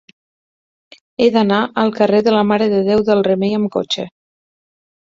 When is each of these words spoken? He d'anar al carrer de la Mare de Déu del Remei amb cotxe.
He 1.19 1.27
d'anar 1.35 1.59
al 1.83 1.95
carrer 1.99 2.23
de 2.31 2.35
la 2.39 2.41
Mare 2.55 2.73
de 2.75 2.83
Déu 2.91 3.07
del 3.13 3.25
Remei 3.31 3.57
amb 3.63 3.75
cotxe. 3.81 4.11